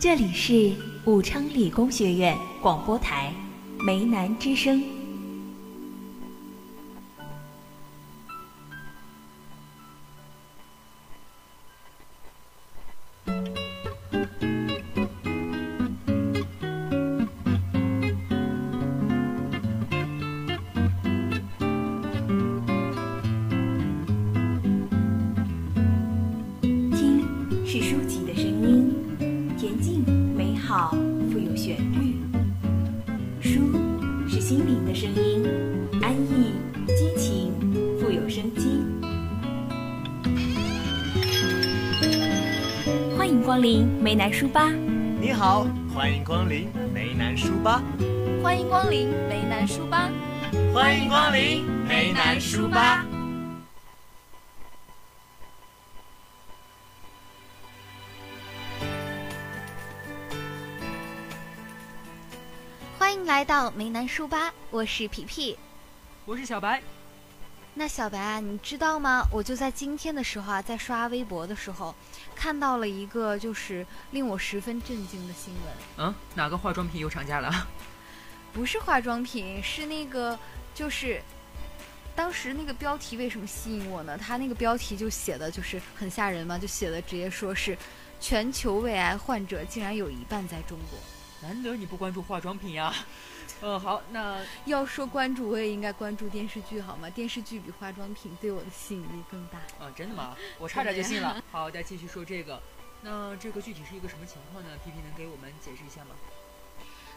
[0.00, 0.70] 这里是
[1.06, 2.32] 武昌理工学院
[2.62, 3.34] 广播台
[3.80, 4.80] 梅南之声。
[44.28, 44.68] 南书吧。
[45.18, 47.82] 你好，欢迎光临梅南书吧，
[48.42, 50.10] 欢迎光临梅南书吧。
[50.70, 53.06] 欢迎光临梅南书吧。
[62.98, 65.58] 欢迎来到梅南书吧，我是皮皮。
[66.26, 66.82] 我是小白，
[67.78, 69.24] 那小白啊，你知道吗？
[69.30, 71.94] 我就在今天的时候啊，在刷微博的时候，
[72.34, 75.72] 看到了一个就是令我十分震惊的新闻。
[75.98, 77.68] 嗯，哪个化妆品又涨价了？
[78.52, 80.36] 不是化妆品，是那个
[80.74, 81.22] 就是。
[82.16, 84.18] 当时那个标题为什么吸引我呢？
[84.18, 87.78] 它那个标题就写的就是很吓人嘛，就写的直接说是
[88.18, 90.98] 全球胃癌患者竟然有一半在中国。
[91.40, 92.92] 难得你不关注化妆品呀。
[93.60, 97.10] 嗯，好，那要说关注，我也应该关注电视剧好吗？
[97.10, 99.58] 电视剧比化妆品对我的吸引力更大。
[99.84, 100.36] 啊，真的吗？
[100.58, 101.42] 我差点就信了。
[101.50, 102.62] 好，再继续说这个。
[103.00, 106.10] 那这个具体是一个什么情况呢？P P 能给我们解释一下吗？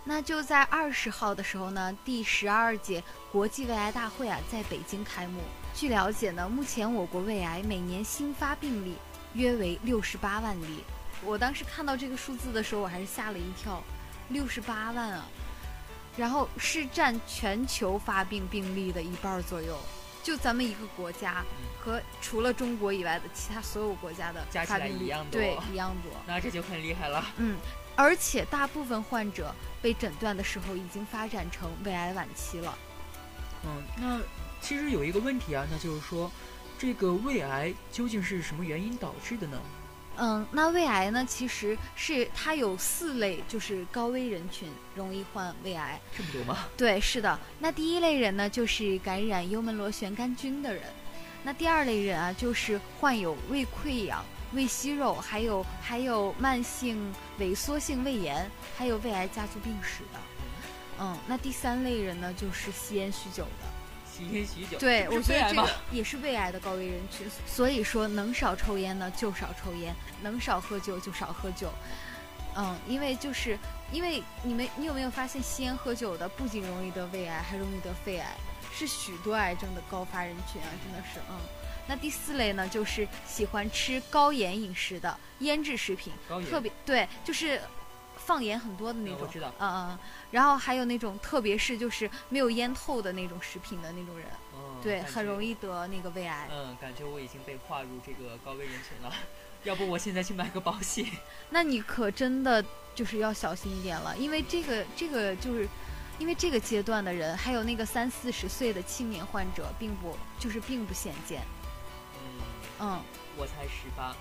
[0.04, 5.42] 那就在二十号的时候呢，第十二届国际胃癌大会啊，在北京开幕。
[5.76, 8.96] 据了解呢，目前我国胃癌每年新发病例
[9.34, 10.84] 约为六十八万例。
[11.24, 13.84] 我当时看到这个数字的时候，我还是吓了一跳，
[14.30, 15.26] 六十八万啊！
[16.18, 19.78] 然后是占全球发病病例的一半儿左右。
[20.24, 21.44] 就咱们一个国家
[21.80, 26.12] 和除了中国以外的其他所有国家的加起来发病率一样多对一样多。
[26.28, 27.26] 那这就很厉害了。
[27.38, 27.58] 嗯，
[27.96, 29.52] 而且大部分患者
[29.82, 32.78] 被诊断的时候已经发展成胃癌晚期了。
[33.66, 34.20] 嗯，那
[34.62, 36.32] 其实有一个问题啊，那就是说，
[36.78, 39.60] 这个胃癌究竟是什么原因导致的呢？
[40.18, 46.00] 嗯，那胃癌呢，其实是它有四类，就是高危人群容易患胃癌。
[46.16, 46.66] 这么多吗？
[46.78, 47.40] 对，是的。
[47.58, 50.84] 那第一类人呢，就是感染幽门螺旋杆菌的人；
[51.44, 54.24] 那第二类人啊，就是患有胃溃疡、
[54.54, 58.48] 胃息肉，还有还有慢性萎缩性胃炎，
[58.78, 60.20] 还有胃癌家族病史的。
[61.00, 63.71] 嗯，那第三类人呢，就是吸烟酗酒的。
[64.12, 64.78] 吸烟酗酒。
[64.78, 65.70] 对，我觉得这个？
[65.92, 67.30] 也是胃癌的高危人群。
[67.48, 71.72] 所以说，能少抽烟呢就少抽烟，能少喝酒就少喝酒。
[72.56, 73.58] 嗯，因为就是
[73.94, 78.36] 因为你们，你有没有发现，吸烟喝酒的不仅容易得胃癌，还容易得肺癌，
[78.74, 81.38] 是许多癌症的高发人群啊，真的是嗯。
[81.88, 86.14] 那第四类呢，就是喜欢吃高盐饮食的腌制食品，
[86.50, 87.60] 特别对，就是
[88.26, 89.20] 放盐很多的那种。
[89.20, 90.00] 嗯我知道嗯嗯。
[90.32, 96.48] 然后还有那种，特别是就是没有腌透的那种食品的那种人，嗯，对，很容易得那个胃癌。
[96.52, 99.14] 嗯，感觉我已经被划入这个高危人群了。
[99.64, 101.06] 要不我现在去买个保险？
[101.52, 102.64] 那你可真的
[102.96, 105.68] 就是要小心一点了，因为这个这个就是，
[106.18, 111.42] 因为这个阶段的人，还有那个三四十岁的青年患者，并不就是并不鲜见。
[112.16, 112.42] 嗯，
[112.80, 113.02] 嗯，
[113.38, 114.16] 我才十八。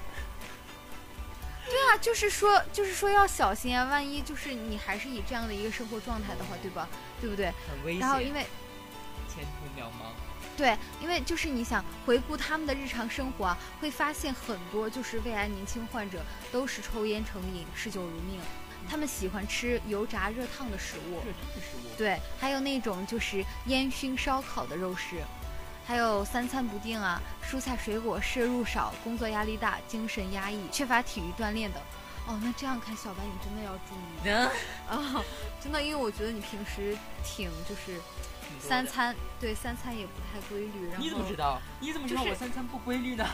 [1.67, 6.89] 对啊，就是说就是说要小心啊，万一就是你还是以这样的一个生活状态的话，对吧？
[7.21, 7.47] 对不对？
[7.69, 8.01] 很危险。
[8.01, 8.47] 然后因为
[9.29, 10.13] 前途渺茫。
[10.57, 16.23] 对，因为就是你想回顾他们的日常生活啊，会发现很多就是胃癌年轻患者
[16.53, 18.41] 都是抽烟成瘾，嗜酒如命。
[18.89, 21.97] 他们喜欢吃油炸热烫的食物，热烫的食物。
[21.97, 25.23] 对，还有那种就是烟熏烧烤的肉食，
[25.87, 31.81] 还有三餐不定啊，蔬菜水果摄入少，工作压力大，精神压抑，缺乏体育锻炼的。
[32.27, 34.47] 哦，那这样看，小白你真的要注意 嗯，
[34.89, 35.25] 啊、
[35.61, 38.01] 真的，因为我觉得你平时挺就是
[38.61, 41.61] 三餐对三餐也不太规律，然后你怎么知道？
[41.81, 43.27] 你怎么知道我三餐不规律呢？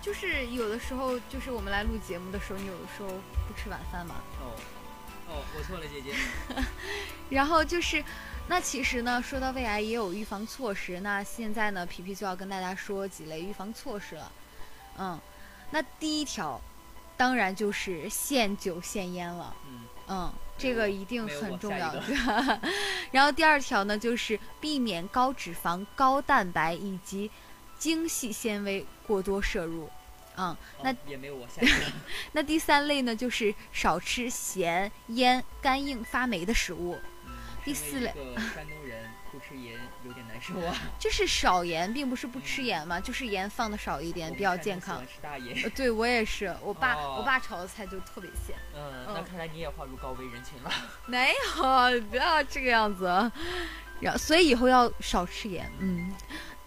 [0.00, 4.52] 就是有的时候就是我们来录节目的时候，你有的时候不吃晚饭嘛，哦，
[5.28, 6.14] 哦，我错了，姐姐。
[7.28, 8.04] 然后就是，
[8.48, 11.00] 那其实呢，说到胃癌也有预防措施。
[11.00, 14.32] 那现在呢，皮皮就要跟大家说几类预防措施了。
[14.98, 15.18] 嗯，
[15.70, 16.60] 那第一条，
[17.16, 19.54] 当然就是限酒限烟了。
[19.68, 21.92] 嗯，嗯，这个一定很重要。
[23.10, 27.30] 然后第二条呢，就是避免高脂肪、高蛋白以及
[27.78, 29.90] 精细纤维过多摄入。
[30.36, 31.60] 嗯，哦那也没有我下。
[32.30, 37.00] 那第三类呢，就是少吃咸、腌、干硬、发霉的食物，嗯
[37.66, 38.12] 第四类
[38.54, 40.72] 山东人不吃盐有点难受啊。
[41.00, 45.64] 就是少盐，并不是不吃盐嘛，就是盐放的少一点，比较健康吃大盐。
[45.64, 48.56] 呃，对我也是，我爸、哦我爸炒的菜就特别咸。
[48.72, 50.70] 嗯，那嗯看来你也划入高危人群了。
[51.06, 53.04] 没有，不要这个样子。
[54.00, 55.68] 然后，所以以后要少吃盐。
[55.80, 56.14] 嗯，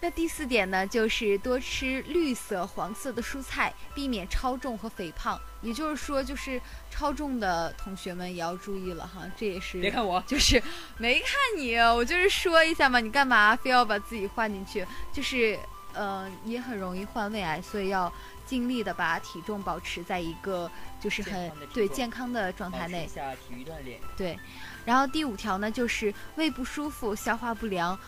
[0.02, 5.38] 那第四点呢，就是多吃绿色、黄色的蔬菜，避免超重和肥胖。
[5.60, 6.58] 也就是说，就是
[6.90, 10.62] 超重的同学们也要注意了哈，这也是别看我，就是
[10.96, 14.86] 没看你，我就是说一下嘛，你干嘛非要把自己换进去？
[15.12, 15.58] 就是，
[15.92, 18.10] 呃，也很容易患胃癌，所以要
[18.46, 23.06] 尽力的把体重保持在一个就是很对健康的状态内。
[23.06, 24.00] 下体育锻炼。
[24.16, 24.38] 对，
[24.86, 27.98] 然后第五条呢，就是胃不舒服、消化不良、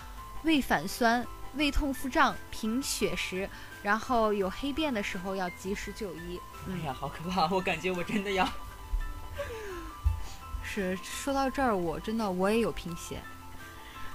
[0.45, 1.23] 胃反酸、
[1.55, 3.49] 胃痛腹胀、贫血时，
[3.83, 6.41] 然后有黑便的时候要及时就医。
[6.69, 7.49] 哎呀，好可怕！
[7.55, 8.49] 我感觉我真的要……
[10.65, 13.21] 是说到这儿，我真的我也有贫血，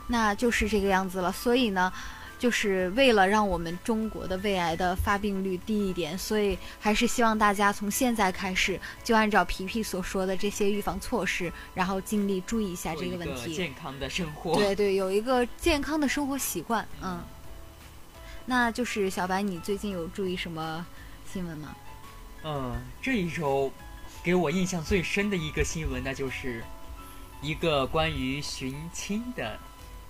[0.08, 1.32] 那就是这个样子了。
[1.32, 1.92] 所以呢，
[2.40, 13.54] 就是为了让我们中国的胃癌的发病率低一点，所以还是希望大家从现在开始就按照皮皮所说的这些预防措施，然后尽力注意一下这个问题。
[13.54, 14.56] 健康的生活。
[14.56, 17.22] 对对，有一个健康的生活习惯，嗯。
[18.50, 20.86] 那就是小白，你最近有注意什么
[21.30, 21.76] 新闻吗？
[22.46, 23.70] 嗯，这一周
[24.24, 26.64] 给我印象最深的一个新闻，那就是
[27.42, 29.60] 一个关于寻亲的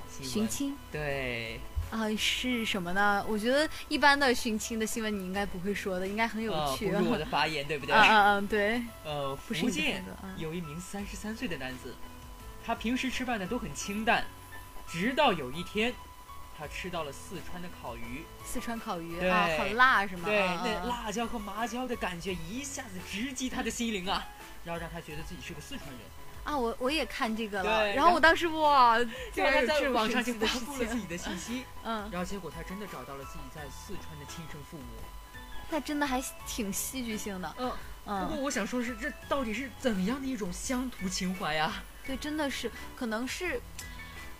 [0.07, 0.29] 新闻。
[0.29, 1.59] 寻亲对，
[1.89, 3.25] 啊、是什么呢？
[3.27, 6.89] 我觉得一般的寻亲的新闻你应该不会说的，应该很有呃，趣。
[6.91, 7.95] 不是我的发言，对不对？
[7.95, 11.95] 嗯嗯嗯，对， 呃，不是你的福建风格嗯有一名三十三岁的男子，
[12.65, 14.25] 他平时吃饭呢都很清淡，
[14.87, 15.93] 直到有一天，
[16.57, 20.25] 他吃到了四川的烤鱼，四川烤鱼啊，很辣是吗？
[20.25, 24.27] 对，嗯那嗯辣椒和麻椒的感觉一下子直击他的心灵啊，
[24.65, 25.99] 然后让他觉得自己是个四川人。
[26.47, 28.97] 啊，我我也看这个了，然后我当时哇，
[29.33, 34.83] 竟然后他在网上就发神奇的事情，布了自己的信息， 嗯，然后结果他真的找到了自己在四川的亲生父母。
[35.69, 37.69] 那真的还挺戏剧性的，嗯
[38.05, 41.83] 嗯，不过嗯，我想说是，这到底是怎样的一种乡土情怀呀？
[42.05, 43.61] 对，真的是，可能是。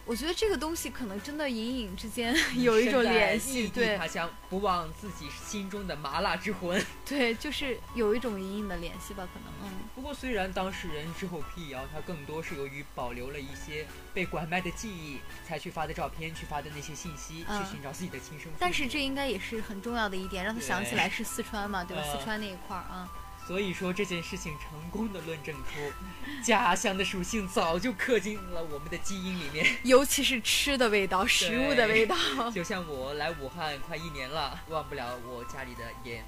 [0.08, 6.82] 我觉得这个东西可能真的隐隐之间 有一种联系，地对他乡，不忘自己心中的麻辣之魂。
[7.06, 18.56] 对，就是有一种隐隐的联系吧，可能，嗯，不过，虽然当事人之后辟谣，他更多是由于保留了一些被拐卖的记忆，才去发的照片，去发的那些信息，嗯去寻找自己的亲生父母。
[18.58, 22.02] 但是这应该也是很重要的一点，让他想起来是四川嘛，对吧？
[22.06, 23.10] 嗯四川那一块儿啊，
[23.48, 25.80] 所以说这件事情成功的论证出，
[26.44, 29.66] 家乡的属性早就刻进了我们的基因里面。
[29.84, 32.16] 尤其是吃的味道，食物的味道。
[32.52, 36.26] 就像我来武汉快一年了，忘不了我家里的盐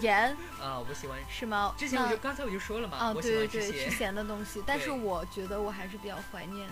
[0.00, 1.16] 盐啊，我喜欢。
[1.28, 1.72] 是吗？
[1.78, 3.96] 之前我就刚才我就说了嘛，啊，我喜对对对，欢吃。
[3.96, 6.68] 咸的东西，但是我觉得我还是比较怀念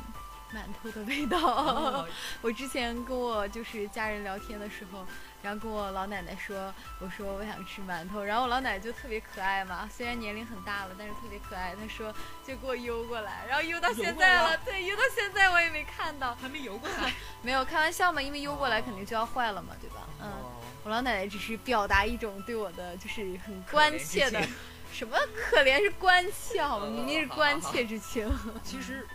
[0.52, 1.38] 馒头的味道。
[1.38, 2.08] 哦
[2.42, 5.06] 我之前跟我就是家人聊天的时候，
[5.42, 11.74] 然后跟我老奶奶说，我说我想吃馒头，然后我老奶奶就特别可爱嘛，虽然年龄很大了，但是特别可爱。
[11.74, 12.12] 她说
[12.46, 17.12] 就给我邮过来，然后邮到现在了，对，邮到现在我也没看到，还没邮过来。
[17.42, 20.08] 没有开玩笑嘛，因为邮过来肯定就要坏了嘛，对吧？
[20.20, 20.52] 嗯，哦
[20.84, 24.40] 我老奶奶只是表达一种对我的就是很关切的
[24.90, 26.86] 什么可怜是关切好吗？
[26.86, 28.26] 哦明明是关切之情。
[28.64, 29.06] 其实，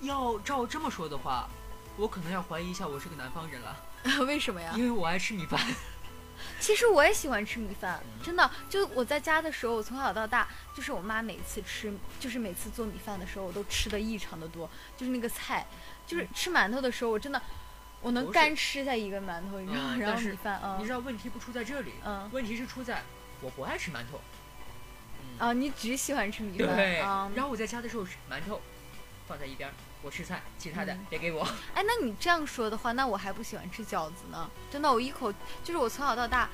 [0.00, 1.48] 要照这么说的话，
[1.96, 3.76] 我可能要怀疑一下我是个南方人了，
[4.26, 4.72] 为什么呀？
[4.76, 5.60] 因为我爱吃米饭。
[6.60, 8.48] 其实我也喜欢吃米饭，真的。
[8.70, 14.70] 就我在家的时候，我从小到大，就是我妈每次吃，就是每次做米饭的时候，我都吃的异常的多。
[14.96, 15.66] 就是那个菜，
[16.06, 17.42] 就是吃馒头的时候，我真的，
[18.00, 23.02] 我能干吃下一个馒头，你知道然后米饭，嗯你知道问题不出在这里，嗯问题是出在
[23.40, 24.20] 我不爱吃馒头。
[25.40, 27.00] 嗯，啊，你只喜欢吃米饭，对。
[27.00, 27.28] 啊。
[27.34, 28.60] 然后我在家的时候，馒头
[29.26, 31.42] 放在一边儿，我吃菜，其他的嗯别给我。
[31.74, 34.50] 哎，那你这样说的话，那我还不喜欢吃饺子呢。
[34.70, 35.32] 真的，我一口
[35.64, 36.48] 就是我从小到大，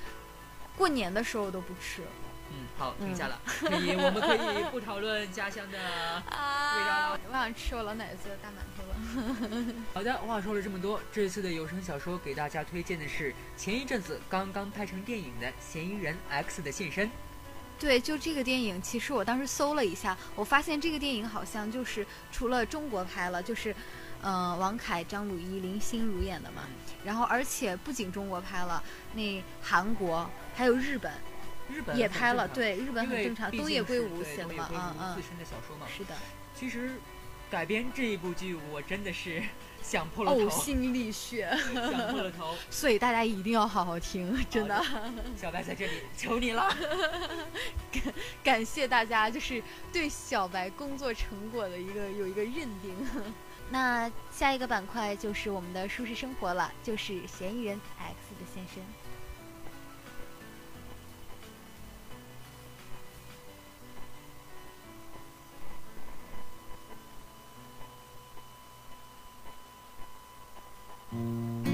[0.77, 2.03] 过年的时候我都不吃。
[2.51, 3.41] 嗯，好，停嗯下了。
[3.47, 6.37] 可以，我们可以不讨论家乡的 味道。
[6.37, 9.75] 啊，我想吃我老奶奶做的大馒头了。
[9.95, 17.09] 好的，话说了这么多，这次的有声小说给大家推荐的是前一阵子刚刚拍成电影的《嫌疑人 X 的现身》。
[17.79, 23.75] 对，就这个电影，其实我当时搜了一下，我发现这个电影好像就是除了中国拍了，就是，
[24.23, 26.63] 嗯、王凯、张鲁一、林心如演的嘛。
[27.05, 28.83] 然后，而且不仅中国拍了，
[29.15, 31.13] 那韩国还有日本
[31.69, 35.87] 日本也拍了，对，日本很正常，东野圭吾写的嘛，嗯嗯自，身的小说嘛。
[35.95, 36.15] 是的，
[36.55, 36.95] 其实
[37.51, 39.43] 改编这一部剧，我真的是
[39.85, 42.55] 想破了头，呕心沥血，想破了头。
[42.71, 44.83] 所以大家一定要好好听，真的。
[45.37, 46.75] 小白在这里求你了，
[47.93, 48.03] 感
[48.43, 49.63] 感谢大家，就是
[49.93, 52.97] 对小白工作成果的一个有一个认定。
[53.71, 58.83] 那下一个板块就是我们的舒适生活了，就是嫌疑人 X 的现身。
[71.65, 71.74] 一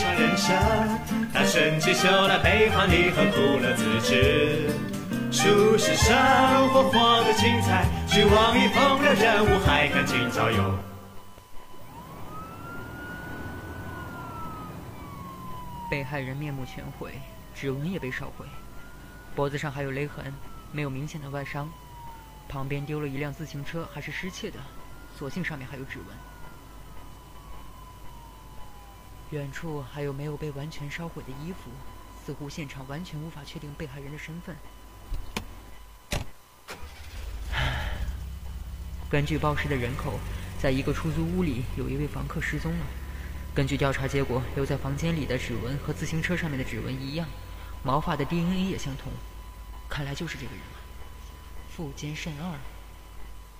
[0.00, 0.56] 场人生。
[1.32, 4.70] 他甚至修了悲欢离合，苦乐自知。
[5.30, 6.16] 书是生
[6.70, 10.78] 活活得精彩，去往一风流人物，还敢今朝有。
[15.90, 17.12] 被害人面目全毁，
[17.54, 18.46] 指纹也被烧毁，
[19.34, 20.32] 脖子上还有勒痕，
[20.72, 21.68] 没有明显的外伤。
[22.48, 24.58] 旁边丢了一辆自行车，还是失窃的，
[25.16, 26.29] 所幸上面还有指纹。
[29.30, 31.70] 远处还有没有被完全烧毁的衣服，
[32.26, 34.56] 似乎现场完全无法确定被害人的身份。
[39.08, 40.18] 根据报失的人口，
[40.60, 42.86] 在一个出租屋里有一位房客失踪了。
[43.54, 47.28] 根据调查结果，留在房间里的指纹和自行车上面的指纹一样，
[47.84, 49.12] 毛发的 DNA 也相同，
[49.88, 50.78] 看来就是这个人了。
[51.70, 52.58] 富坚慎二，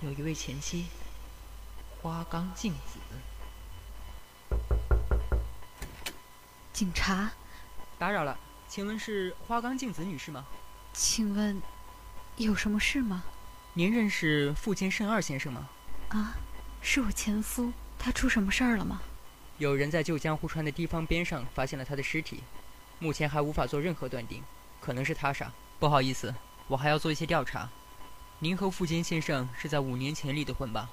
[0.01, 0.87] 有一位前妻，
[2.01, 2.99] 花冈静子。
[6.81, 7.29] 警察，
[7.99, 8.35] 打扰了，
[8.67, 10.43] 请问是花冈静子女士吗？
[10.93, 11.61] 请问
[12.37, 13.23] 有什么事吗？
[13.75, 15.69] 您认识富坚慎二先生吗？
[16.09, 16.35] 啊，
[16.81, 18.99] 是我前夫，他出什么事儿了吗？
[19.59, 22.41] 有人在旧江户川的地方边上发现了他的尸体，
[22.97, 24.41] 目前还无法做任何断定，
[24.79, 25.51] 可能是他杀。
[25.79, 26.33] 不好意思，
[26.67, 27.69] 我还要做一些调查。
[28.39, 30.89] 您和富坚先生是在五年前离的婚吧？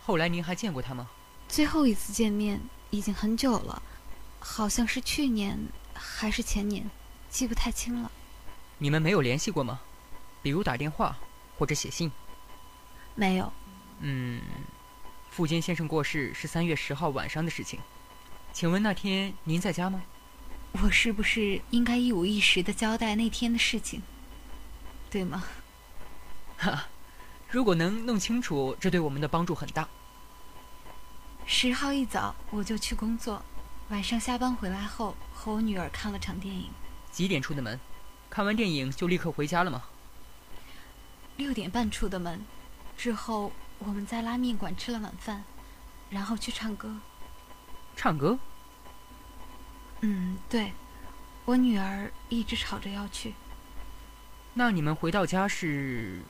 [0.00, 1.06] 后来您还见过他吗？
[1.50, 2.58] 最后一次见面
[2.88, 3.82] 已经很久了，
[4.40, 5.58] 好像是去年
[5.94, 6.88] 还是前年，
[7.28, 8.10] 记不太清了。
[8.78, 9.80] 你们没有联系过吗？
[10.42, 11.16] 比如打电话
[11.58, 12.10] 或者写信？
[13.14, 13.52] 没有。
[14.00, 14.40] 嗯，
[15.30, 17.80] 富坚先生过世是三月十号晚上的事情，
[18.52, 20.02] 请问那天您在家吗？
[20.82, 24.02] 我是不是应该一五一十的交代那天的事情？
[25.10, 25.42] 对吗？
[26.58, 26.86] 哈，
[27.48, 29.88] 如果能弄清楚，这对我们的帮助很大。
[31.46, 33.42] 十号一早我就去工作，
[33.90, 36.70] 晚上下班回来后和我女儿看了场电影。
[37.10, 37.80] 几点出的门？
[38.28, 39.84] 看完电影就立刻回家了吗？
[41.38, 42.44] 六点半出的门，
[42.98, 45.42] 之后我们在拉面馆吃了晚饭，
[46.10, 46.94] 然后去唱歌。
[47.96, 48.38] 唱歌？
[50.02, 50.72] 嗯，对，
[51.46, 53.34] 我女儿一直吵着要去。
[54.52, 56.20] 那你们回到家是？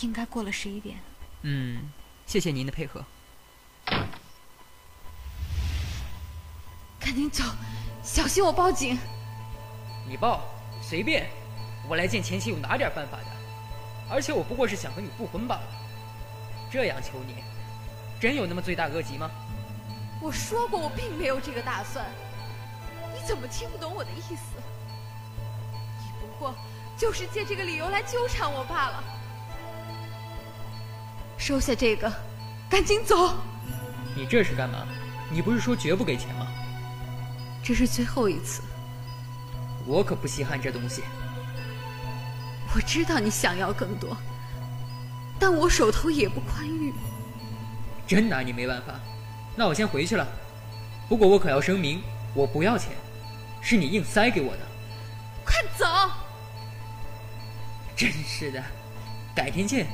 [0.00, 0.98] 应该过了十一点。
[1.42, 1.90] 嗯，
[2.24, 3.04] 谢谢您的配合。
[7.06, 7.44] 赶紧走，
[8.02, 8.98] 小心我报警。
[10.08, 10.42] 你报，
[10.82, 11.28] 随便。
[11.88, 13.26] 我来见前妻有哪点办法的？
[14.10, 15.62] 而且我不过是想和你复婚罢了。
[16.68, 17.44] 这样求你，
[18.18, 19.30] 真有那么罪大恶极吗？
[20.20, 22.04] 我说过我并没有这个打算。
[23.14, 24.60] 你怎么听不懂我的意思？
[26.00, 26.52] 你不过
[26.96, 29.04] 就是借这个理由来纠缠我罢了。
[31.38, 32.12] 收下这个，
[32.68, 33.36] 赶紧走！
[34.16, 34.88] 你这是干嘛？
[35.30, 36.48] 你不是说绝不给钱吗？
[37.66, 38.62] 这是最后一次。
[39.84, 41.02] 我可不稀罕这东西。
[42.72, 44.16] 我知道你想要更多，
[45.36, 46.94] 但我手头也不宽裕。
[48.06, 48.94] 真拿你没办法？
[49.56, 50.24] 那我先回去了。
[51.08, 52.00] 不过我可要声明，
[52.34, 52.92] 我不要钱，
[53.60, 54.60] 是你硬塞给我的。
[55.44, 55.84] 快走！
[57.96, 58.62] 真是的，
[59.34, 59.88] 改天见。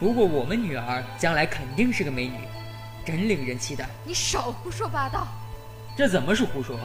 [0.00, 2.40] 不过我们女儿将来肯定是个美女，
[3.04, 3.88] 真令人期待。
[4.04, 5.28] 你少胡说八道！
[5.98, 6.78] 这怎么是胡说？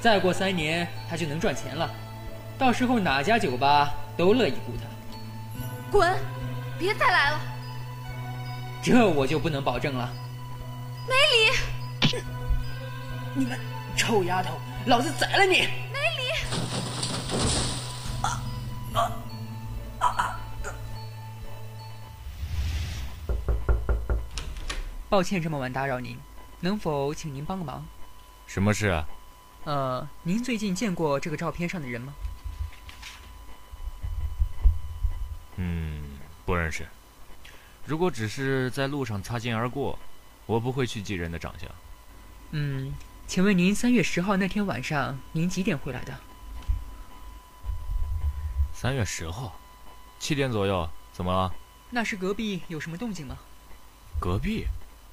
[0.00, 1.90] 再过三年他就能赚钱了，
[2.56, 4.84] 到时候哪家酒吧都乐意雇他。
[5.90, 6.18] 滚！
[6.78, 7.40] 别再来了。
[8.82, 10.10] 这我就不能保证了。
[11.06, 12.16] 梅里，
[13.34, 13.60] 你们
[13.94, 15.68] 臭丫头，老子宰了你！
[15.92, 16.30] 梅里。
[18.22, 18.42] 啊
[18.94, 19.12] 啊
[19.98, 20.40] 啊！
[25.10, 26.18] 抱歉这么晚打扰您，
[26.60, 27.84] 能否请您帮个忙？
[28.56, 29.06] 什么事啊？
[29.64, 32.14] 呃，您最近见过这个照片上的人吗？
[35.56, 36.02] 嗯，
[36.46, 36.88] 不认识。
[37.84, 39.98] 如果只是在路上擦肩而过，
[40.46, 41.68] 我不会去记人的长相。
[42.52, 42.94] 嗯，
[43.26, 46.18] 请问您三月十号那天晚上您几点回来的？
[48.72, 49.54] 三月十号，
[50.18, 50.88] 七点左右。
[51.12, 51.54] 怎么了？
[51.90, 53.36] 那是隔壁有什么动静吗？
[54.18, 54.64] 隔壁，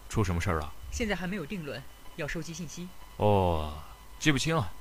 [0.07, 0.73] 出什么事儿了？
[0.93, 1.83] 现在还没有定论，
[2.15, 2.87] 要收集信息。
[3.17, 3.73] 哦，
[4.19, 4.71] 记不清了，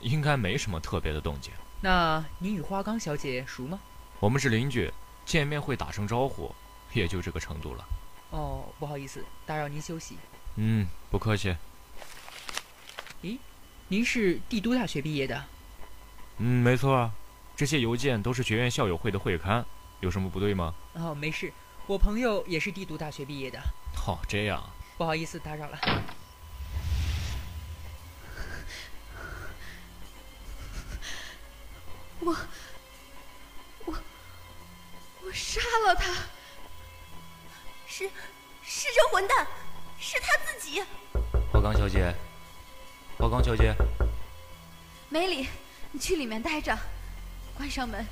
[0.00, 1.52] 应该没什么特别的动静。
[1.80, 3.78] 那您与花冈小姐熟吗？
[4.20, 4.92] 我们是邻居，
[5.24, 6.54] 见面会打声招呼，
[6.92, 7.84] 也就这个程度了。
[8.30, 10.16] 哦，不好意思，打扰您休息。
[10.56, 11.56] 嗯，不客气。
[13.22, 13.38] 咦，
[13.88, 15.44] 您是帝都大学毕业的？
[16.38, 17.12] 嗯，没错啊。
[17.56, 19.64] 这些邮件都是学院校友会的会刊，
[20.00, 20.74] 有什么不对吗？
[20.94, 21.52] 哦，没事，
[21.86, 23.58] 我朋友也是帝都大学毕业的。
[24.06, 24.62] 哦，这样。
[24.96, 25.78] 不好意思，打扰了。
[32.20, 32.36] 我，
[33.86, 33.94] 我，
[35.22, 36.12] 我杀了他。
[37.86, 38.10] 是，
[38.62, 39.46] 是这混蛋，
[39.98, 40.82] 是他自己。
[41.52, 42.14] 花冈小姐，
[43.16, 43.74] 花冈小姐，
[45.08, 45.48] 梅里，
[45.92, 46.76] 你去里面待着，
[47.56, 48.04] 关上门，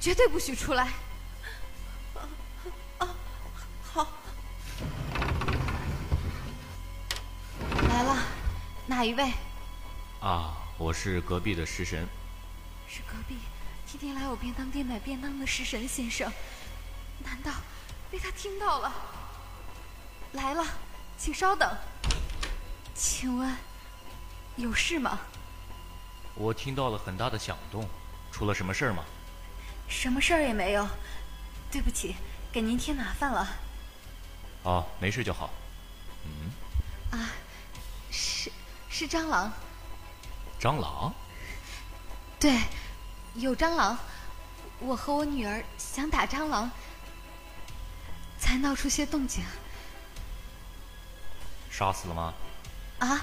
[0.00, 0.88] 绝对不许出来。
[2.98, 3.08] 啊，
[3.82, 4.08] 好。
[7.88, 8.16] 来了，
[8.86, 9.32] 哪一位？
[10.20, 12.06] 啊，我是隔壁的食神。
[12.88, 13.38] 是隔壁
[13.92, 16.32] 天天来我便当店买便当的食神先生，
[17.22, 17.52] 难道
[18.10, 18.90] 被他听到了？
[20.32, 20.64] 来了，
[21.18, 21.70] 请稍等。
[22.94, 23.54] 请问
[24.56, 25.20] 有事吗？
[26.34, 27.86] 我听到了很大的响动，
[28.32, 29.04] 出了什么事儿吗？
[29.88, 30.88] 什么事儿也没有。
[31.70, 32.16] 对不起，
[32.50, 33.46] 给您添麻烦了。
[34.62, 35.50] 哦，没事就好。
[36.24, 37.18] 嗯。
[37.18, 37.28] 啊，
[38.10, 38.50] 是
[38.88, 39.52] 是蟑螂。
[40.58, 41.12] 蟑螂？
[42.40, 42.58] 对，
[43.34, 43.98] 有蟑螂。
[44.80, 46.70] 我和我女儿想打蟑螂，
[48.38, 49.44] 才闹出些动静。
[51.70, 52.34] 杀死了吗？
[52.98, 53.20] 啊？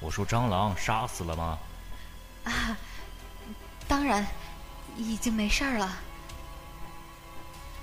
[0.00, 1.58] 我说蟑螂杀死了吗？
[2.44, 2.76] 啊，
[3.88, 4.26] 当然，
[4.96, 5.96] 已经没事儿了。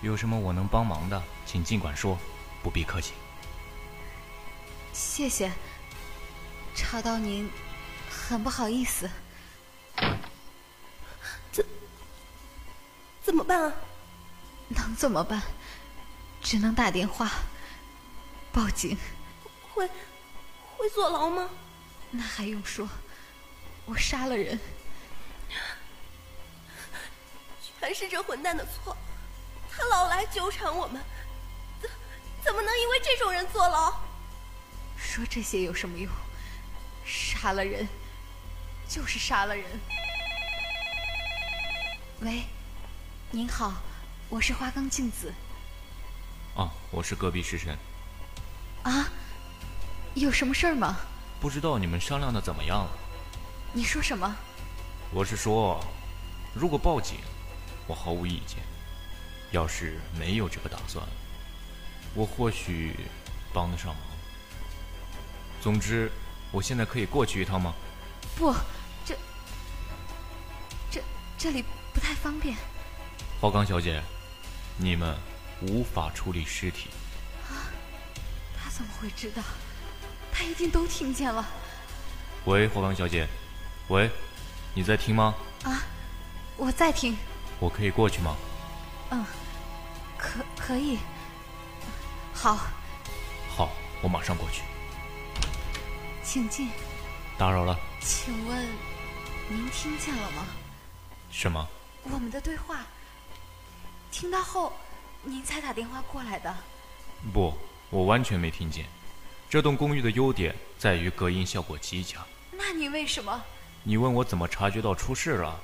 [0.02, 2.18] 有什么我能帮忙的，请尽管说，
[2.64, 3.14] 不必客气。
[4.94, 5.52] 谢谢，
[6.74, 7.50] 吵到您，
[8.10, 9.10] 很不好意思。
[13.30, 13.72] 怎么办啊？
[14.70, 15.40] 能怎么办？
[16.42, 17.30] 只能打电话
[18.52, 18.98] 报警。
[19.72, 19.88] 会
[20.76, 21.48] 会坐牢吗？
[22.10, 22.90] 那还用说。
[23.86, 24.60] 我杀了人，
[27.80, 28.98] 全是这混蛋的错，
[29.70, 31.00] 他老来纠缠我们，
[31.80, 31.88] 怎
[32.44, 33.94] 怎么能因为这种人坐牢？
[34.98, 36.12] 说这些有什么用？
[37.06, 37.88] 杀了人，
[38.88, 39.66] 就是杀了人。
[42.22, 42.44] 喂，
[43.32, 43.74] 您好，
[44.28, 45.32] 我是花冈镜子。
[46.56, 47.78] 啊，我是隔壁食神。
[48.82, 49.08] 啊，
[50.16, 50.98] 有什么事儿吗？
[51.40, 52.92] 不知道你们商量的怎么样了？
[53.72, 54.36] 你说什么？
[55.14, 55.80] 我是说，
[56.56, 57.20] 如果报警，
[57.86, 58.58] 我毫无意见；
[59.52, 61.08] 要是没有这个打算，
[62.16, 62.96] 我或许
[63.54, 64.04] 帮得上忙。
[65.62, 66.12] 总之，
[66.52, 67.76] 我现在可以过去一趟吗？
[68.36, 68.52] 不，
[69.06, 69.16] 这
[70.90, 71.04] 这
[71.38, 71.64] 这里
[71.94, 72.58] 不太方便。
[73.42, 74.04] 花岗小姐，
[74.76, 75.18] 你们
[75.62, 76.90] 无法处理尸体。
[77.48, 77.72] 啊？
[78.58, 79.42] 他怎么会知道？
[80.30, 81.46] 他一定都听见了。
[82.46, 83.26] 喂，花岗小姐。
[83.88, 84.12] 喂，
[84.74, 85.34] 你在听吗？
[85.64, 85.84] 啊，
[86.58, 87.16] 我在听。
[87.62, 88.36] 我可以过去吗？
[89.12, 89.26] 嗯，
[90.18, 91.00] 可可以。
[92.34, 92.60] 好。
[93.56, 93.70] 好，
[94.02, 94.64] 我马上过去。
[96.24, 96.70] 请进。
[97.38, 97.80] 打扰了。
[98.02, 98.68] 请问，
[99.48, 100.46] 您听见了吗？
[101.32, 101.66] 什么？
[102.04, 102.86] 我们的对话。
[104.12, 104.74] 听到后，
[105.24, 106.54] 您才打电话过来的。
[107.32, 107.54] 不，
[107.90, 108.86] 我完全没听见。
[109.50, 112.20] 这栋公寓的优点在于隔音效果极佳。
[112.52, 113.42] 那你为什么？
[113.84, 115.60] 你问我怎么察觉到出事了？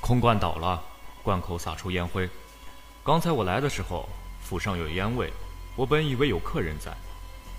[0.00, 0.82] 空罐倒了，
[1.22, 2.28] 罐口洒出烟灰。
[3.02, 4.08] 刚才我来的时候，
[4.40, 5.32] 府上有烟味，
[5.74, 6.92] 我本以为有客人在，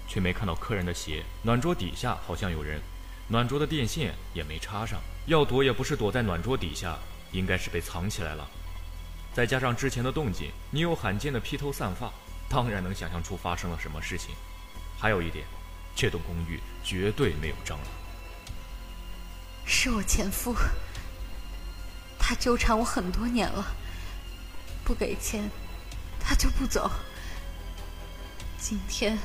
[0.07, 1.23] 却没看到客人的鞋。
[1.41, 2.81] 暖桌底下好像有人，
[3.27, 4.99] 暖桌的电线也没插上。
[5.25, 6.97] 要躲也不是躲在暖桌底下，
[7.31, 8.49] 应该是被藏起来了。
[9.37, 12.11] 再加上之前的动静，你有罕见的披头散发，
[12.49, 14.31] 当然能想象出发生了什么事情。
[14.97, 15.45] 还有一点，
[15.95, 17.81] 这栋公寓绝对没有蟑螂。
[19.63, 20.55] 是我前夫，
[22.17, 23.63] 他纠缠我很多年了，
[24.83, 25.47] 不给钱，
[26.19, 26.89] 他就不走。
[28.57, 29.19] 今天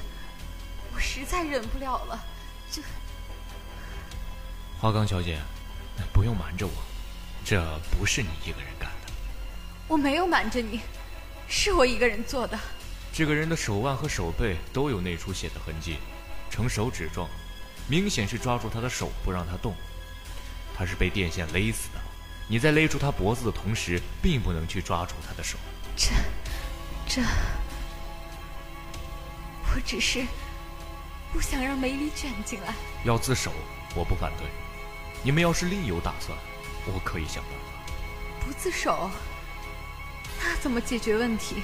[0.94, 2.22] 我实在忍不了了，
[2.70, 2.83] 这
[4.79, 5.40] 花岗小姐，
[6.12, 6.72] 不用瞒着我，
[7.46, 8.92] 这不是你一个人干的。
[9.88, 10.81] 我没有瞒着你，
[11.49, 12.59] 是我一个人做的。
[13.12, 15.99] 这个人的手腕和手背都有内出血的痕迹，
[16.51, 17.29] 呈手指状，
[17.87, 19.75] 明显是抓住他的手不让他动。
[20.75, 22.01] 他是被电线勒死的，
[22.49, 25.59] 你在勒住他脖子的同时，并不能去抓住他的手。
[25.95, 26.11] 这，
[27.07, 27.23] 这，
[29.62, 30.25] 我只是
[31.33, 32.75] 不想让梅里卷进来。
[33.05, 33.53] 要自首，
[33.95, 34.47] 我不反对。
[35.23, 36.37] 你们要是另有打算，
[36.87, 37.92] 我可以想办法。
[38.40, 39.11] 不自首，
[40.45, 41.57] 那怎么解决问题？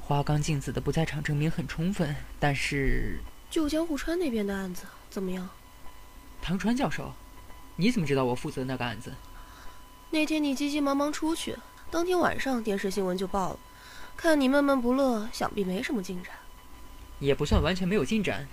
[0.00, 3.18] 花冈镜子的不在场证明很充分，但是
[3.50, 5.48] 旧江户川那边的案子怎么样？
[6.40, 7.12] 唐川教授，
[7.76, 9.12] 你怎么知道我负责那个案子？
[10.10, 11.56] 那天你急急忙忙出去，
[11.90, 13.58] 当天晚上电视新闻就报了。
[14.16, 16.32] 看你闷闷不乐，想必没什么进展。
[17.18, 18.48] 也不算完全没有进展，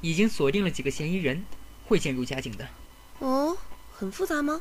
[0.00, 1.44] 已经锁定了几个嫌疑人，
[1.86, 2.66] 会渐入佳境的。
[3.18, 3.56] 哦，
[3.92, 4.60] 很复杂吗？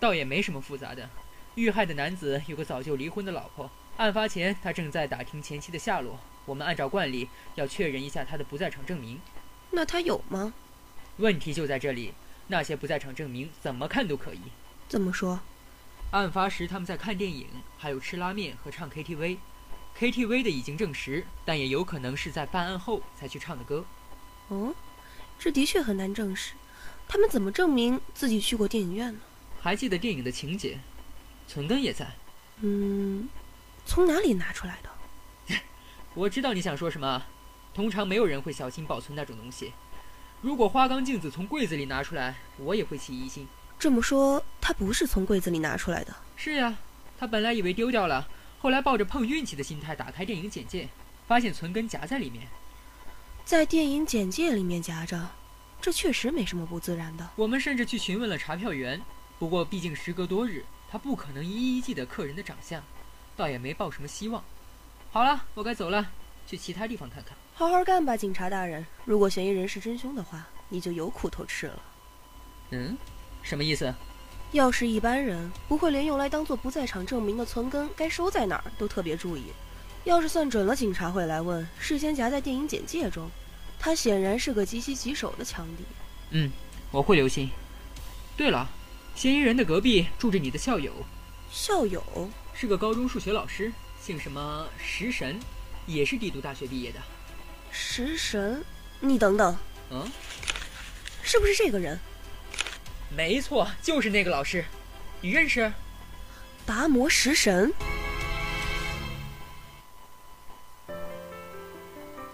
[0.00, 1.08] 倒也没什么复杂的。
[1.54, 6.18] 遇害的男子有个早就离婚的老婆，案发前他正在打听前妻的下落。
[6.44, 9.20] 我们按照惯例要确认一下他的不在场证明。
[9.70, 10.54] 那他有吗？
[11.16, 12.14] 问题就在这里，
[12.46, 14.40] 那些不在场证明怎么看都可以。
[14.88, 15.40] 怎么说？
[16.12, 19.36] 案发时他们在看电影，还有吃拉面和唱 KTV。
[19.98, 23.84] KTV 的已经证实，但也有可能是在犯案后才去唱的歌。
[24.46, 24.72] 哦，
[25.38, 26.54] 这的确很难证实。
[27.08, 29.20] 他们怎么证明自己去过电影院呢？
[29.60, 30.78] 还记得电影的情节，
[31.48, 32.06] 存根也在。
[32.60, 33.28] 嗯，
[33.84, 35.56] 从哪里拿出来的？
[36.14, 37.24] 我知道你想说什么。
[37.74, 39.72] 通常没有人会小心保存那种东西。
[40.40, 43.46] 如果花岗镜子从柜子里拿出来，我也会起疑心。
[43.78, 46.14] 这么说，他不是从柜子里拿出来的？
[46.36, 46.76] 是呀，
[47.16, 50.88] 他本来以为丢掉了，后来抱着碰运气的心态打开电影简介，
[51.28, 52.48] 发现存根夹在里面。
[53.44, 55.30] 在电影简介里面夹着，
[55.80, 57.30] 这确实没什么不自然的。
[57.36, 59.00] 我们甚至去询问了查票员，
[59.38, 62.82] 不过毕竟时隔多日，他不可能一一记得客人的长相，
[63.36, 64.42] 倒也没抱什么希望。
[65.10, 66.06] 好了，我该走了，
[66.46, 67.36] 去其他地方看看。
[67.54, 68.86] 好好干吧，警察大人。
[69.04, 71.82] 如果嫌疑人是真凶的话，你就有苦头吃了。
[72.70, 72.96] 嗯，
[73.42, 73.92] 什么意思？
[74.52, 79.44] 要是一般人，不会连用来当做不在场证明的存根该收在哪儿都特别注意。
[80.04, 83.28] 要是算准了，警察会来问，事先夹在电影简介中。
[83.78, 85.84] 他显然是个极其棘手的强敌。
[86.30, 86.50] 嗯，
[86.90, 87.50] 我会留心。
[88.36, 88.68] 对了，
[89.18, 90.92] 嫌疑人的隔壁住着你的校友。
[91.50, 95.40] 校友是个高中数学老师，姓什么食神，
[95.86, 97.00] 也是帝都大学毕业的。
[97.72, 98.64] 食神，
[99.00, 99.58] 你等等，
[99.90, 100.08] 嗯，
[101.20, 101.98] 是不是这个人？
[103.10, 104.64] 没错，就是那个老师，
[105.20, 105.72] 你认识？
[106.64, 107.74] 达摩食神。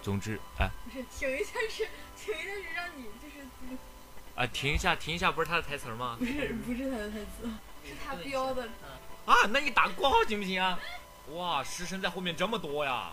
[0.02, 3.13] 总之，哎，不是，停一下是，请一下是让你就是，
[4.34, 6.16] 啊，停一下，停一下，不是他的台词吗？
[6.18, 7.48] 不是不是他的台词，
[7.86, 8.68] 是他标的。
[9.26, 10.78] 啊，那你打个括号行不行啊？
[11.32, 13.12] 哇，食神在后面这么多呀！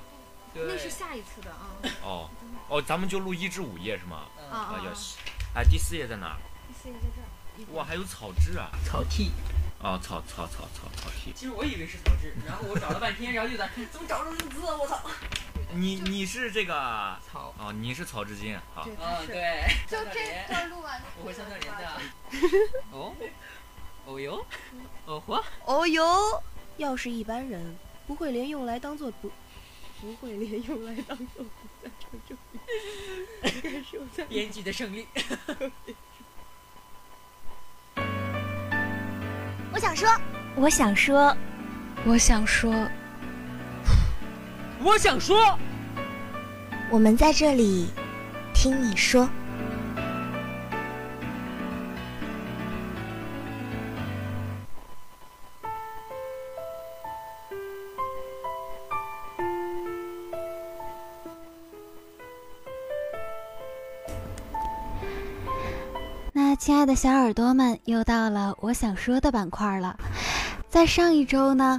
[0.53, 1.69] 那是下一次的啊。
[2.03, 2.29] 哦
[2.67, 4.25] 哦，咱们就录一至五页是吗？
[4.51, 5.17] 啊啊要洗！
[5.55, 6.37] 哎，第四页在哪儿？
[6.67, 7.75] 第四页在这儿。
[7.75, 8.69] 哇，还有草字啊！
[8.83, 9.31] 草剃。
[9.79, 11.31] 哦，草草草草草剃。
[11.33, 14.75] 其实我以为是草字，然后我找了半天，然后就在怎么找着这个字啊？
[14.77, 14.99] 我操！
[15.73, 16.73] 你你是这个
[17.25, 18.87] 草哦，你是草之金好。
[18.87, 19.63] 嗯，对。
[19.87, 22.01] 就这段录完，我会相当连的。
[22.91, 23.13] 哦，
[24.05, 24.45] 哦哟，
[25.05, 26.43] 哦嚯，哦哟！
[26.77, 29.31] 要是一般人，不会连用来当做不，
[29.99, 31.49] 不会连用来当做不
[31.83, 32.61] 在场证明。
[33.43, 35.07] 应该是我在编辑的胜利。
[39.73, 40.09] 我想说，
[40.55, 41.35] 我想说，
[42.05, 42.73] 我想说，
[44.83, 45.37] 我想说，
[46.89, 47.87] 我们在这里
[48.53, 49.29] 听你说。
[66.33, 69.95] 那亲爱的小耳朵们，又到了我想说的板块了。
[70.71, 71.77] 在上一周呢，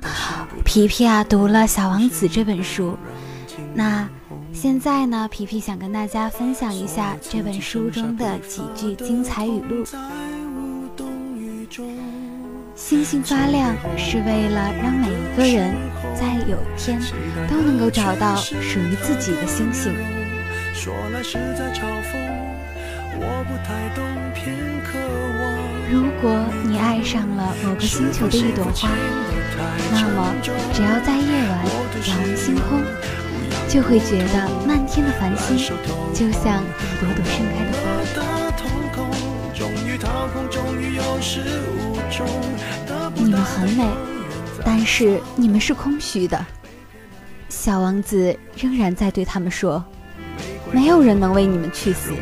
[0.67, 2.95] 皮皮啊读了《小王子》这本书。
[3.73, 4.07] 那
[4.53, 9.83] 现在呢，皮皮想跟大家分享一下这本书中的几句精彩语录。
[12.75, 15.75] 星星发亮是为了让每一个人
[16.15, 17.01] 在有天
[17.49, 19.91] 都能够找到属于自己的星星。
[20.75, 22.19] 说来实在嘲讽，
[23.17, 24.99] 我不太懂片刻
[25.93, 28.89] 如果你爱上了某个星球的一朵花，
[29.93, 30.35] 那么
[30.73, 31.67] 只要在夜晚
[32.09, 32.81] 仰望星空，
[33.69, 35.59] 就会觉得漫天的繁星
[36.15, 37.83] 就像一朵朵盛开的花。
[43.15, 43.87] 你们很美，
[44.65, 46.43] 但是你们是空虚的。
[47.51, 49.85] 小王子仍然在对他们说
[50.73, 52.15] ：“没有人能为你们去死。”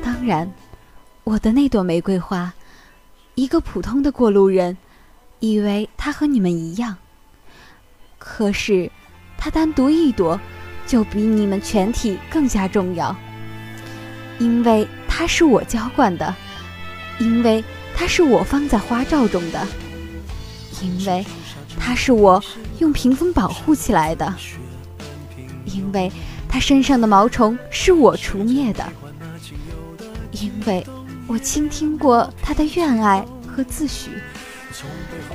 [0.00, 0.48] 当然，
[1.28, 2.54] 我的那朵玫瑰花，
[3.34, 4.78] 一个普通的过路人，
[5.40, 6.96] 以为它和你们一样。
[8.16, 8.90] 可是，
[9.36, 10.40] 它单独一朵，
[10.86, 13.14] 就比你们全体更加重要，
[14.38, 16.34] 因为它是我浇灌的，
[17.18, 17.62] 因为
[17.94, 19.66] 它是我放在花罩中的，
[20.80, 21.26] 因为
[21.78, 22.42] 它是我
[22.78, 24.34] 用屏风保护起来的，
[25.66, 26.10] 因为
[26.48, 28.82] 它身上的毛虫是我除灭的。
[30.32, 30.86] 因为
[31.28, 34.08] 我倾听过他的怨爱和自诩，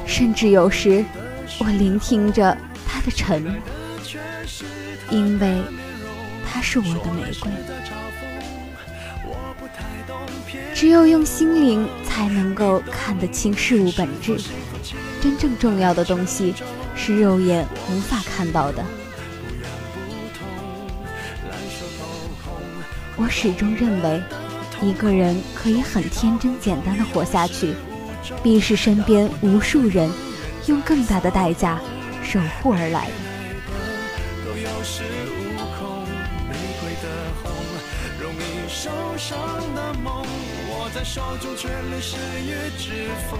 [0.07, 1.05] 甚至有时
[1.59, 3.53] 我聆听着他的沉默，
[5.11, 5.61] 因为
[6.43, 7.51] 他是我的玫瑰。
[10.73, 14.35] 只有用心灵才能够看得清事物本质，
[15.21, 16.55] 真正重要的东西
[16.95, 18.83] 是肉眼无法看到的。
[23.15, 24.19] 我始终认为。
[24.83, 27.73] 一个人可以很天真简单的活下去，
[28.43, 30.11] 必是身边无数人
[30.67, 31.79] 用更大的代价
[32.21, 33.13] 守护而来的。
[34.43, 36.03] 都有恃无恐，
[36.49, 37.07] 玫瑰的
[37.41, 37.51] 红，
[38.19, 39.37] 容易受伤
[39.73, 40.25] 的梦，
[40.69, 43.39] 握在手中却流失于指缝，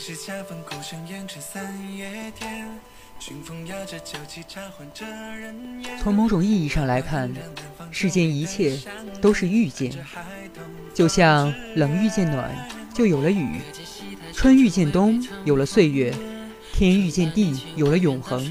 [0.00, 1.62] 归时恰逢故乡烟尘三
[1.94, 2.66] 月天，
[3.18, 5.98] 清风摇着酒旗茶换着人烟。
[6.02, 7.30] 从某种意义上来看，
[7.90, 8.78] 世间一切
[9.20, 9.92] 都是遇见，
[10.94, 12.50] 就像冷遇见暖，
[12.94, 13.60] 就有了雨；
[14.32, 16.14] 春遇见冬，有了岁月；
[16.72, 18.42] 天遇见地，有了永恒；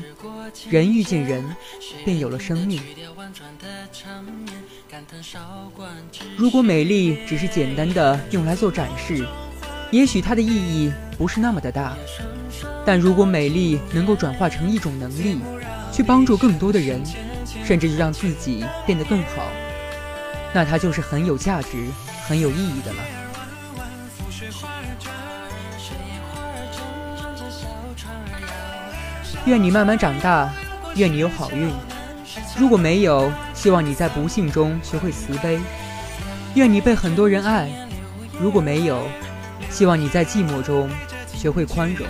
[0.70, 1.44] 人遇见人，
[2.06, 2.80] 便有了生命。
[6.38, 9.26] 如果美丽只是简单的用来做展示，
[9.92, 11.96] 也许它的意义不是那么的大，
[12.86, 15.40] 但如果美丽能够转化成一种能力，
[15.92, 17.02] 去帮助更多的人，
[17.66, 19.48] 甚至让自己变得更好，
[20.54, 21.88] 那它就是很有价值、
[22.28, 23.00] 很有意义的了。
[29.46, 30.54] 愿你慢慢长大，
[30.96, 31.72] 愿你有好运。
[32.58, 35.60] 如果没有，希望你在不幸中学会慈悲。
[36.54, 37.70] 愿你被很多人爱。
[38.40, 39.02] 如果没有，
[39.70, 40.90] 希望你在寂寞中
[41.34, 42.08] 学会宽容。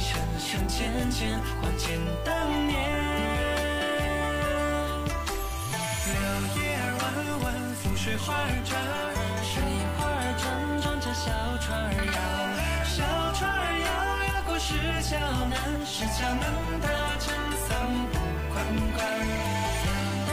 [0.00, 2.74] 深深浅浅恍见当年
[6.06, 6.14] 柳
[6.56, 7.04] 叶儿弯
[7.42, 8.72] 弯拂水花儿转
[9.44, 9.62] 水
[9.98, 10.42] 花儿转
[10.80, 12.18] 转着小船儿摇
[12.88, 12.96] 小
[13.34, 13.88] 船儿摇
[14.32, 15.18] 摇过石桥
[15.50, 16.42] 南石桥南
[16.80, 16.86] 他
[17.18, 17.28] 撑
[17.68, 17.68] 伞
[18.10, 18.16] 步
[18.50, 18.64] 款
[18.96, 18.98] 款
[19.84, 19.88] 两
[20.26, 20.30] 黛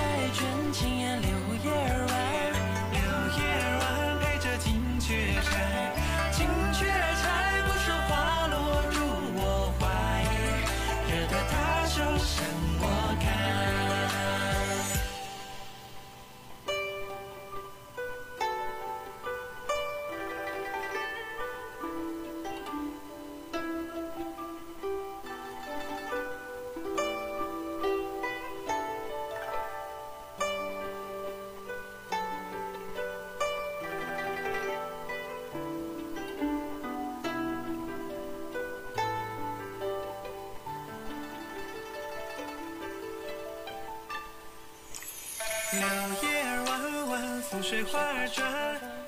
[0.71, 1.29] 轻烟柳
[1.65, 2.26] 叶儿弯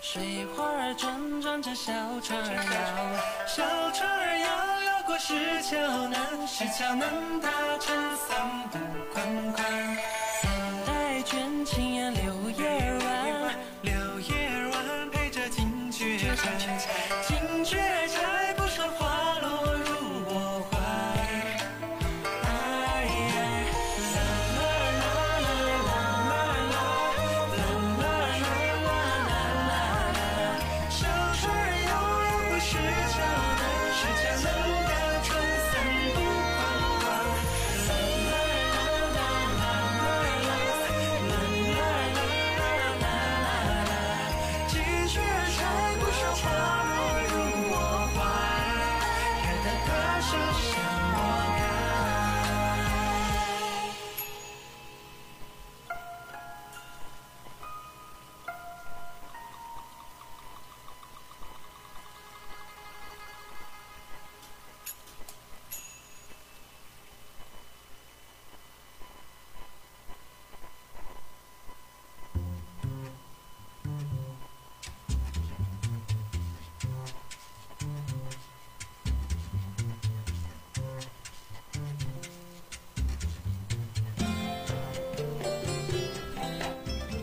[0.02, 1.92] 水花儿转转着小
[2.22, 4.48] 船儿摇，小船儿摇
[4.84, 7.08] 摇过石桥南，石桥南
[7.42, 7.50] 搭
[7.80, 8.78] 成三步
[9.14, 9.98] 宽宽。
[10.86, 12.99] 待卷青烟柳叶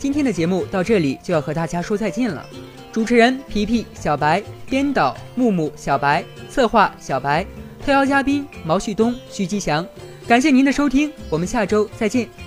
[0.06, 2.46] 今天的节目到这里就要和大家说再见了。
[2.92, 4.40] 主持人皮皮、小白，
[4.70, 7.44] 编导木木、小白，策划小白，
[7.84, 9.84] 特邀嘉宾毛旭东、徐吉祥。
[10.28, 12.45] 感谢您的收听，我们下周再见。